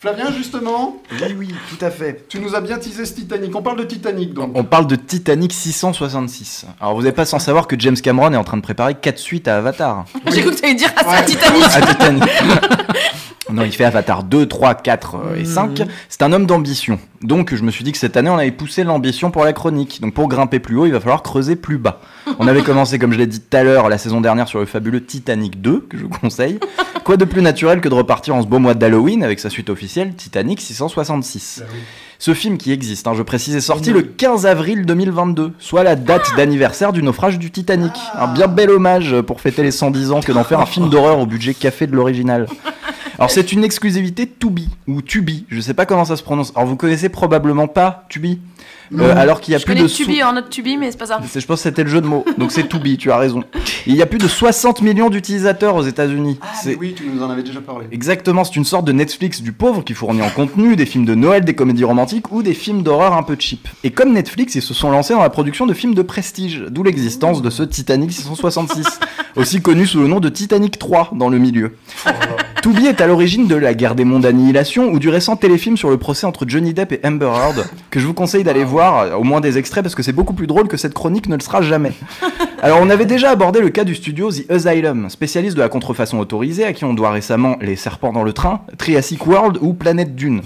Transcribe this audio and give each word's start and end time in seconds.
Flavien, 0.00 0.32
justement, 0.32 0.96
Oui, 1.12 1.34
oui, 1.36 1.54
tout 1.68 1.84
à 1.84 1.90
fait. 1.90 2.24
tu 2.26 2.40
nous 2.40 2.54
as 2.54 2.62
bien 2.62 2.78
teasé 2.78 3.04
ce 3.04 3.12
Titanic. 3.12 3.54
On 3.54 3.60
parle 3.60 3.80
de 3.80 3.84
Titanic, 3.84 4.32
donc. 4.32 4.52
On 4.54 4.64
parle 4.64 4.86
de 4.86 4.96
Titanic 4.96 5.52
666. 5.52 6.64
Alors 6.80 6.94
vous 6.94 7.02
n'êtes 7.02 7.14
pas 7.14 7.26
sans 7.26 7.38
savoir 7.38 7.66
que 7.66 7.78
James 7.78 7.96
Cameron 8.00 8.32
est 8.32 8.36
en 8.38 8.44
train 8.44 8.56
de 8.56 8.62
préparer 8.62 8.94
4 8.94 9.18
suites 9.18 9.46
à 9.46 9.58
Avatar. 9.58 10.06
J'ai 10.32 10.40
cru 10.40 10.52
que 10.52 10.56
tu 10.56 10.64
allais 10.64 10.74
dire 10.74 10.90
Ouais. 11.06 11.22
Titanic. 11.26 11.64
À 11.64 11.82
Titanic. 11.82 12.22
Non, 13.52 13.64
il 13.64 13.72
fait 13.72 13.84
Avatar 13.84 14.22
2, 14.24 14.46
3, 14.46 14.74
4 14.74 15.14
euh, 15.14 15.36
et 15.36 15.44
5. 15.44 15.82
C'est 16.08 16.22
un 16.22 16.32
homme 16.32 16.46
d'ambition. 16.46 16.98
Donc 17.22 17.54
je 17.54 17.62
me 17.62 17.70
suis 17.70 17.84
dit 17.84 17.92
que 17.92 17.98
cette 17.98 18.16
année, 18.16 18.30
on 18.30 18.38
avait 18.38 18.50
poussé 18.50 18.82
l'ambition 18.82 19.30
pour 19.30 19.44
la 19.44 19.52
chronique. 19.52 20.00
Donc 20.00 20.14
pour 20.14 20.28
grimper 20.28 20.58
plus 20.58 20.76
haut, 20.76 20.86
il 20.86 20.92
va 20.92 21.00
falloir 21.00 21.22
creuser 21.22 21.56
plus 21.56 21.78
bas. 21.78 22.00
On 22.38 22.46
avait 22.46 22.62
commencé, 22.62 22.98
comme 22.98 23.12
je 23.12 23.18
l'ai 23.18 23.26
dit 23.26 23.40
tout 23.40 23.56
à 23.56 23.62
l'heure, 23.62 23.88
la 23.88 23.98
saison 23.98 24.20
dernière 24.20 24.48
sur 24.48 24.58
le 24.58 24.66
fabuleux 24.66 25.04
Titanic 25.04 25.60
2, 25.60 25.86
que 25.88 25.98
je 25.98 26.04
vous 26.04 26.08
conseille. 26.08 26.58
Quoi 27.04 27.16
de 27.16 27.24
plus 27.24 27.42
naturel 27.42 27.80
que 27.80 27.88
de 27.88 27.94
repartir 27.94 28.34
en 28.34 28.42
ce 28.42 28.46
beau 28.46 28.58
mois 28.58 28.74
d'Halloween 28.74 29.22
avec 29.22 29.40
sa 29.40 29.50
suite 29.50 29.70
officielle, 29.70 30.14
Titanic 30.14 30.60
666. 30.60 31.64
Ce 32.18 32.34
film 32.34 32.58
qui 32.58 32.70
existe, 32.70 33.06
hein, 33.06 33.14
je 33.16 33.22
précise, 33.22 33.56
est 33.56 33.62
sorti 33.62 33.92
le 33.92 34.02
15 34.02 34.44
avril 34.44 34.84
2022, 34.84 35.52
soit 35.58 35.82
la 35.82 35.96
date 35.96 36.36
d'anniversaire 36.36 36.92
du 36.92 37.02
naufrage 37.02 37.38
du 37.38 37.50
Titanic. 37.50 37.92
Un 38.14 38.28
bien 38.28 38.46
bel 38.46 38.70
hommage 38.70 39.20
pour 39.22 39.40
fêter 39.40 39.62
les 39.62 39.70
110 39.70 40.12
ans 40.12 40.20
que 40.20 40.32
d'en 40.32 40.44
faire 40.44 40.60
un 40.60 40.66
film 40.66 40.90
d'horreur 40.90 41.18
au 41.18 41.26
budget 41.26 41.54
café 41.54 41.86
de 41.86 41.96
l'original. 41.96 42.46
Alors 43.20 43.30
c'est 43.30 43.52
une 43.52 43.64
exclusivité 43.64 44.26
Tubi, 44.26 44.68
ou 44.88 45.02
Tubi, 45.02 45.44
je 45.50 45.60
sais 45.60 45.74
pas 45.74 45.84
comment 45.84 46.06
ça 46.06 46.16
se 46.16 46.22
prononce. 46.22 46.52
Alors 46.56 46.66
vous 46.66 46.76
connaissez 46.76 47.10
probablement 47.10 47.68
pas 47.68 48.06
Tubi, 48.08 48.40
Euh, 48.98 49.14
alors 49.16 49.40
qu'il 49.40 49.52
y 49.52 49.54
a 49.54 49.58
Je 49.58 49.64
plus 49.66 49.74
de... 49.76 49.86
Tubi 49.86 50.16
sou- 50.16 50.24
en 50.24 50.36
autre 50.38 50.48
Tubi, 50.48 50.76
mais 50.78 50.90
c'est 50.90 50.96
pas 50.98 51.06
ça. 51.06 51.20
Je 51.22 51.46
pense 51.46 51.58
que 51.60 51.62
c'était 51.68 51.84
le 51.84 51.90
jeu 51.90 52.00
de 52.00 52.06
mots, 52.06 52.24
donc 52.38 52.50
c'est 52.50 52.66
Tubi, 52.68 52.96
tu 52.96 53.12
as 53.12 53.18
raison. 53.18 53.44
Il 53.86 53.94
y 53.94 54.00
a 54.02 54.06
plus 54.06 54.18
de 54.18 54.26
60 54.26 54.80
millions 54.82 55.10
d'utilisateurs 55.10 55.76
aux 55.76 55.82
États-Unis. 55.84 56.38
Ah, 56.42 56.48
oui, 56.78 56.94
tu 56.96 57.04
nous 57.08 57.22
en 57.22 57.28
avais 57.30 57.42
déjà 57.44 57.60
parlé. 57.60 57.86
Exactement, 57.92 58.42
c'est 58.42 58.56
une 58.56 58.64
sorte 58.64 58.86
de 58.86 58.92
Netflix 58.92 59.42
du 59.42 59.52
pauvre 59.52 59.84
qui 59.84 59.92
fournit 59.94 60.22
en 60.22 60.30
contenu 60.30 60.74
des 60.74 60.86
films 60.86 61.04
de 61.04 61.14
Noël, 61.14 61.44
des 61.44 61.54
comédies 61.54 61.84
romantiques 61.84 62.32
ou 62.32 62.42
des 62.42 62.54
films 62.54 62.82
d'horreur 62.82 63.12
un 63.12 63.22
peu 63.22 63.36
cheap. 63.38 63.68
Et 63.84 63.90
comme 63.90 64.12
Netflix, 64.12 64.54
ils 64.56 64.62
se 64.62 64.72
sont 64.74 64.90
lancés 64.90 65.12
dans 65.14 65.22
la 65.22 65.30
production 65.30 65.66
de 65.66 65.74
films 65.74 65.94
de 65.94 66.02
prestige, 66.02 66.64
d'où 66.70 66.82
l'existence 66.82 67.42
de 67.42 67.50
ce 67.50 67.62
Titanic 67.62 68.10
666, 68.12 68.98
aussi 69.36 69.60
connu 69.62 69.86
sous 69.86 70.00
le 70.00 70.08
nom 70.08 70.18
de 70.20 70.30
Titanic 70.30 70.78
3 70.78 71.10
dans 71.14 71.28
le 71.28 71.38
milieu. 71.38 71.76
Tubi 72.62 72.86
est 72.86 73.00
à 73.00 73.06
l'origine 73.06 73.46
de 73.46 73.54
la 73.56 73.72
guerre 73.72 73.94
des 73.94 74.04
mondes 74.04 74.26
Annihilation 74.26 74.92
ou 74.92 74.98
du 74.98 75.08
récent 75.08 75.34
téléfilm 75.34 75.78
sur 75.78 75.88
le 75.88 75.96
procès 75.96 76.26
entre 76.26 76.44
Johnny 76.46 76.74
Depp 76.74 76.92
et 76.92 77.00
Amber 77.04 77.24
Heard, 77.24 77.66
que 77.88 77.98
je 77.98 78.06
vous 78.06 78.12
conseille 78.12 78.44
d'aller 78.44 78.64
voir, 78.64 78.98
euh, 78.98 79.14
au 79.14 79.24
moins 79.24 79.40
des 79.40 79.56
extraits, 79.56 79.82
parce 79.82 79.94
que 79.94 80.02
c'est 80.02 80.12
beaucoup 80.12 80.34
plus 80.34 80.46
drôle 80.46 80.68
que 80.68 80.76
cette 80.76 80.92
chronique 80.92 81.26
ne 81.28 81.36
le 81.36 81.40
sera 81.40 81.62
jamais. 81.62 81.92
Alors 82.62 82.78
on 82.82 82.90
avait 82.90 83.06
déjà 83.06 83.30
abordé 83.30 83.60
le 83.60 83.70
cas 83.70 83.84
du 83.84 83.94
studio 83.94 84.30
The 84.30 84.50
Asylum, 84.50 85.08
spécialiste 85.08 85.56
de 85.56 85.62
la 85.62 85.70
contrefaçon 85.70 86.18
autorisée, 86.18 86.66
à 86.66 86.74
qui 86.74 86.84
on 86.84 86.92
doit 86.92 87.12
récemment 87.12 87.56
Les 87.62 87.76
Serpents 87.76 88.12
dans 88.12 88.24
le 88.24 88.34
train, 88.34 88.60
Triassic 88.76 89.26
World 89.26 89.56
ou 89.62 89.72
Planète 89.72 90.14
Dune. 90.14 90.42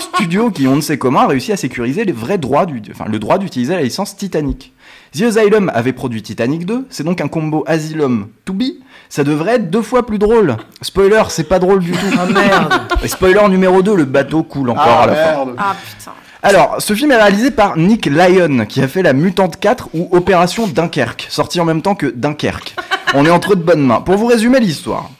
Studio 0.00 0.52
qui, 0.52 0.68
on 0.68 0.76
ne 0.76 0.80
sait 0.80 0.96
comment, 0.96 1.20
a 1.20 1.26
réussi 1.26 1.50
à 1.50 1.56
sécuriser 1.56 2.04
les 2.04 2.12
vrais 2.12 2.38
droits 2.38 2.66
du, 2.66 2.80
enfin, 2.92 3.06
le 3.10 3.18
droit 3.18 3.38
d'utiliser 3.38 3.74
la 3.74 3.82
licence 3.82 4.16
Titanic. 4.16 4.72
The 5.16 5.22
Asylum 5.22 5.70
avait 5.74 5.92
produit 5.92 6.22
Titanic 6.22 6.66
2, 6.66 6.86
c'est 6.90 7.04
donc 7.04 7.20
un 7.20 7.28
combo 7.28 7.64
Asylum 7.66 8.28
to 8.44 8.52
be. 8.52 8.64
Ça 9.08 9.24
devrait 9.24 9.54
être 9.54 9.70
deux 9.70 9.82
fois 9.82 10.04
plus 10.06 10.18
drôle. 10.18 10.56
Spoiler, 10.82 11.22
c'est 11.28 11.48
pas 11.48 11.58
drôle 11.58 11.80
du 11.80 11.92
tout. 11.92 11.98
Ah 12.18 12.26
merde. 12.26 12.72
Et 13.02 13.08
spoiler 13.08 13.48
numéro 13.48 13.82
2, 13.82 13.94
le 13.96 14.04
bateau 14.04 14.42
coule 14.42 14.70
encore 14.70 14.84
Ah, 14.86 15.02
à 15.04 15.06
la 15.06 15.14
fin. 15.14 15.30
merde. 15.30 15.54
Ah 15.58 15.74
putain. 15.98 16.10
Alors, 16.42 16.76
ce 16.78 16.94
film 16.94 17.10
est 17.10 17.16
réalisé 17.16 17.50
par 17.50 17.76
Nick 17.76 18.06
Lyon, 18.06 18.64
qui 18.68 18.80
a 18.82 18.86
fait 18.86 19.02
La 19.02 19.12
Mutante 19.12 19.58
4 19.58 19.88
ou 19.94 20.08
Opération 20.12 20.68
Dunkerque, 20.68 21.26
sorti 21.30 21.58
en 21.60 21.64
même 21.64 21.82
temps 21.82 21.94
que 21.96 22.06
Dunkerque. 22.06 22.76
On 23.14 23.24
est 23.26 23.30
entre 23.30 23.54
de 23.56 23.62
bonnes 23.62 23.84
mains. 23.84 24.02
Pour 24.02 24.16
vous 24.16 24.26
résumer 24.26 24.60
l'histoire. 24.60 25.10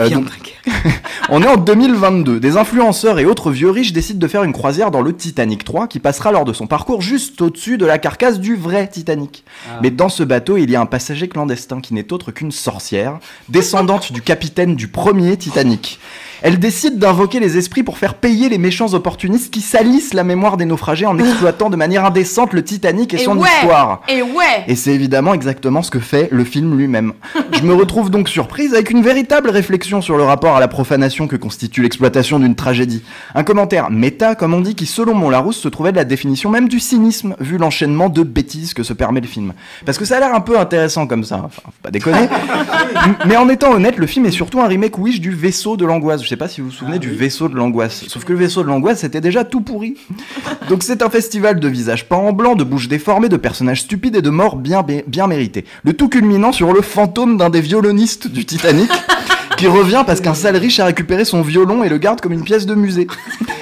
Euh, 0.00 0.08
donc- 0.10 0.60
on 1.30 1.42
est 1.42 1.46
en 1.46 1.56
2022. 1.56 2.38
Des 2.40 2.56
influenceurs 2.56 3.18
et 3.18 3.24
autres 3.24 3.50
vieux 3.50 3.70
riches 3.70 3.92
décident 3.92 4.18
de 4.18 4.28
faire 4.28 4.44
une 4.44 4.52
croisière 4.52 4.90
dans 4.90 5.00
le 5.02 5.14
Titanic 5.14 5.64
3 5.64 5.88
qui 5.88 5.98
passera 5.98 6.32
lors 6.32 6.44
de 6.44 6.52
son 6.52 6.66
parcours 6.66 7.02
juste 7.02 7.40
au-dessus 7.40 7.78
de 7.78 7.86
la 7.86 7.98
carcasse 7.98 8.38
du 8.40 8.54
vrai 8.56 8.88
Titanic. 8.88 9.44
Mais 9.82 9.90
dans 9.90 10.08
ce 10.08 10.22
bateau, 10.22 10.56
il 10.56 10.70
y 10.70 10.76
a 10.76 10.80
un 10.80 10.86
passager 10.86 11.28
clandestin 11.28 11.80
qui 11.80 11.94
n'est 11.94 12.12
autre 12.12 12.30
qu'une 12.30 12.52
sorcière, 12.52 13.18
descendante 13.48 14.12
du 14.12 14.22
capitaine 14.22 14.76
du 14.76 14.88
premier 14.88 15.36
Titanic. 15.36 15.98
Elle 16.42 16.58
décide 16.58 16.98
d'invoquer 16.98 17.40
les 17.40 17.58
esprits 17.58 17.82
pour 17.82 17.98
faire 17.98 18.14
payer 18.14 18.48
les 18.48 18.58
méchants 18.58 18.94
opportunistes 18.94 19.52
qui 19.52 19.60
salissent 19.60 20.14
la 20.14 20.24
mémoire 20.24 20.56
des 20.56 20.64
naufragés 20.64 21.06
en 21.06 21.18
exploitant 21.20 21.70
de 21.70 21.76
manière 21.76 22.04
indécente 22.04 22.52
le 22.52 22.64
Titanic 22.64 23.12
et, 23.14 23.20
Et 23.20 23.24
son 23.24 23.36
ouais. 23.36 23.48
histoire. 23.48 24.02
Et 24.08 24.22
ouais. 24.22 24.64
Et 24.66 24.76
c'est 24.76 24.92
évidemment 24.92 25.34
exactement 25.34 25.82
ce 25.82 25.90
que 25.90 25.98
fait 25.98 26.28
le 26.30 26.44
film 26.44 26.76
lui-même. 26.76 27.12
Je 27.52 27.62
me 27.62 27.74
retrouve 27.74 28.10
donc 28.10 28.28
surprise 28.28 28.72
avec 28.74 28.90
une 28.90 29.02
véritable 29.02 29.50
réflexion 29.50 30.00
sur 30.00 30.16
le 30.16 30.24
rapport 30.24 30.56
à 30.56 30.60
la 30.60 30.68
profanation 30.68 31.26
que 31.26 31.36
constitue 31.36 31.82
l'exploitation 31.82 32.38
d'une 32.38 32.54
tragédie. 32.54 33.02
Un 33.34 33.44
commentaire 33.44 33.90
méta, 33.90 34.34
comme 34.34 34.54
on 34.54 34.60
dit, 34.60 34.74
qui 34.74 34.86
selon 34.86 35.14
mon 35.14 35.30
Larousse 35.30 35.58
se 35.58 35.68
trouvait 35.68 35.92
de 35.92 35.96
la 35.96 36.04
définition 36.04 36.50
même 36.50 36.68
du 36.68 36.80
cynisme, 36.80 37.36
vu 37.40 37.58
l'enchaînement 37.58 38.08
de 38.08 38.22
bêtises 38.22 38.74
que 38.74 38.82
se 38.82 38.92
permet 38.92 39.20
le 39.20 39.26
film. 39.26 39.52
Parce 39.84 39.98
que 39.98 40.04
ça 40.04 40.16
a 40.16 40.20
l'air 40.20 40.34
un 40.34 40.40
peu 40.40 40.58
intéressant 40.58 41.06
comme 41.06 41.24
ça, 41.24 41.42
enfin, 41.44 41.62
faut 41.66 41.72
pas 41.82 41.90
déconner. 41.90 42.28
Mais 43.26 43.36
en 43.36 43.48
étant 43.48 43.72
honnête, 43.72 43.96
le 43.96 44.06
film 44.06 44.26
est 44.26 44.30
surtout 44.30 44.60
un 44.60 44.66
remake 44.66 44.98
Wish 44.98 45.20
du 45.20 45.30
vaisseau 45.30 45.76
de 45.76 45.84
l'angoisse. 45.84 46.22
Je 46.30 46.36
sais 46.36 46.38
pas 46.38 46.46
si 46.46 46.60
vous 46.60 46.68
vous 46.68 46.72
souvenez 46.72 47.00
du 47.00 47.10
vaisseau 47.10 47.48
de 47.48 47.56
l'angoisse. 47.56 48.04
Sauf 48.06 48.24
que 48.24 48.32
le 48.32 48.38
vaisseau 48.38 48.62
de 48.62 48.68
l'angoisse 48.68 49.00
c'était 49.00 49.20
déjà 49.20 49.42
tout 49.42 49.62
pourri. 49.62 49.96
Donc 50.68 50.84
c'est 50.84 51.02
un 51.02 51.10
festival 51.10 51.58
de 51.58 51.66
visages 51.66 52.08
peints 52.08 52.18
en 52.18 52.32
blanc, 52.32 52.54
de 52.54 52.62
bouches 52.62 52.86
déformées, 52.86 53.28
de 53.28 53.36
personnages 53.36 53.80
stupides 53.80 54.14
et 54.14 54.22
de 54.22 54.30
morts 54.30 54.54
bien, 54.54 54.86
bien 55.08 55.26
méritées. 55.26 55.64
Le 55.82 55.92
tout 55.92 56.08
culminant 56.08 56.52
sur 56.52 56.72
le 56.72 56.82
fantôme 56.82 57.36
d'un 57.36 57.50
des 57.50 57.60
violonistes 57.60 58.28
du 58.28 58.44
Titanic, 58.44 58.88
qui 59.56 59.66
revient 59.66 60.04
parce 60.06 60.20
qu'un 60.20 60.34
sale 60.34 60.54
riche 60.54 60.78
a 60.78 60.84
récupéré 60.84 61.24
son 61.24 61.42
violon 61.42 61.82
et 61.82 61.88
le 61.88 61.98
garde 61.98 62.20
comme 62.20 62.32
une 62.32 62.44
pièce 62.44 62.64
de 62.64 62.76
musée. 62.76 63.08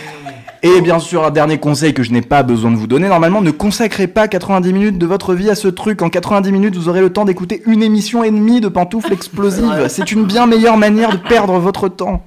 Et 0.62 0.80
bien 0.80 0.98
sûr, 0.98 1.24
un 1.24 1.30
dernier 1.30 1.58
conseil 1.58 1.94
que 1.94 2.02
je 2.02 2.10
n'ai 2.10 2.22
pas 2.22 2.42
besoin 2.42 2.70
de 2.70 2.76
vous 2.76 2.86
donner, 2.86 3.08
normalement, 3.08 3.40
ne 3.40 3.50
consacrez 3.50 4.08
pas 4.08 4.26
90 4.26 4.72
minutes 4.72 4.98
de 4.98 5.06
votre 5.06 5.34
vie 5.34 5.50
à 5.50 5.54
ce 5.54 5.68
truc. 5.68 6.02
En 6.02 6.08
90 6.08 6.50
minutes, 6.50 6.74
vous 6.74 6.88
aurez 6.88 7.00
le 7.00 7.10
temps 7.10 7.24
d'écouter 7.24 7.62
une 7.66 7.82
émission 7.82 8.24
et 8.24 8.30
demie 8.30 8.60
de 8.60 8.68
pantoufles 8.68 9.12
explosives. 9.12 9.86
C'est 9.88 10.10
une 10.10 10.24
bien 10.24 10.46
meilleure 10.46 10.76
manière 10.76 11.10
de 11.10 11.16
perdre 11.16 11.58
votre 11.58 11.88
temps. 11.88 12.24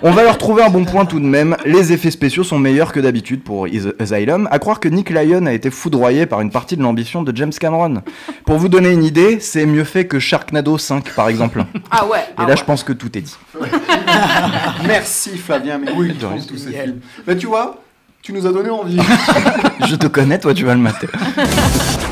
On 0.00 0.12
va 0.12 0.22
leur 0.22 0.38
trouver 0.38 0.62
un 0.62 0.70
bon 0.70 0.84
point 0.84 1.06
tout 1.06 1.18
de 1.18 1.24
même. 1.24 1.56
Les 1.64 1.92
effets 1.92 2.12
spéciaux 2.12 2.44
sont 2.44 2.58
meilleurs 2.58 2.92
que 2.92 3.00
d'habitude 3.00 3.42
pour 3.42 3.66
Asylum. 3.98 4.48
À 4.52 4.60
croire 4.60 4.78
que 4.78 4.88
Nick 4.88 5.10
Lyon 5.10 5.46
a 5.46 5.52
été 5.52 5.70
foudroyé 5.70 6.24
par 6.26 6.40
une 6.40 6.50
partie 6.50 6.76
de 6.76 6.82
l'ambition 6.82 7.22
de 7.22 7.36
James 7.36 7.52
Cameron. 7.52 8.02
Pour 8.46 8.58
vous 8.58 8.68
donner 8.68 8.90
une 8.90 9.02
idée, 9.02 9.40
c'est 9.40 9.66
mieux 9.66 9.82
fait 9.82 10.06
que 10.06 10.20
Sharknado 10.20 10.78
5 10.78 11.12
par 11.14 11.28
exemple. 11.28 11.64
Ah 11.90 12.06
ouais. 12.06 12.18
Et 12.18 12.34
ah 12.36 12.42
là, 12.42 12.50
ouais. 12.50 12.56
je 12.56 12.64
pense 12.64 12.84
que 12.84 12.92
tout 12.92 13.18
est 13.18 13.22
dit. 13.22 13.36
Merci 14.86 15.36
Flavien, 15.36 15.78
mais 15.78 15.92
oui, 15.94 16.12
rien. 16.18 16.40
tous 16.46 16.56
ces 16.56 16.72
films? 16.72 17.00
Mais 17.26 17.36
tu 17.36 17.46
vois, 17.46 17.82
tu 18.22 18.32
nous 18.32 18.46
as 18.46 18.52
donné 18.52 18.70
envie. 18.70 18.98
Je 19.88 19.94
te 19.96 20.06
connais, 20.06 20.38
toi, 20.38 20.54
tu 20.54 20.64
vas 20.64 20.74
le 20.74 20.80
mater. 20.80 21.08